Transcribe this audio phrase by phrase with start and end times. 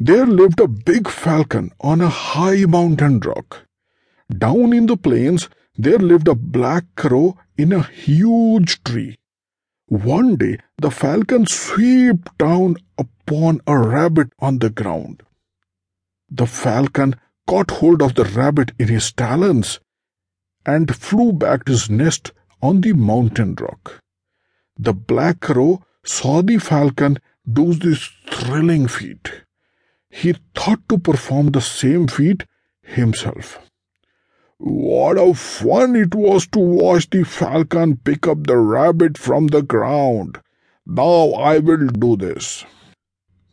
[0.00, 3.66] There lived a big falcon on a high mountain rock.
[4.30, 9.16] Down in the plains, there lived a black crow in a huge tree.
[9.86, 15.24] One day, the falcon swooped down upon a rabbit on the ground.
[16.30, 17.16] The falcon
[17.48, 19.80] caught hold of the rabbit in his talons
[20.64, 22.30] and flew back to his nest
[22.62, 24.00] on the mountain rock.
[24.78, 27.18] The black crow saw the falcon
[27.50, 29.27] do this thrilling feat.
[30.10, 32.44] He thought to perform the same feat
[32.82, 33.58] himself.
[34.58, 39.62] What a fun it was to watch the falcon pick up the rabbit from the
[39.62, 40.40] ground.
[40.84, 42.64] Now I will do this.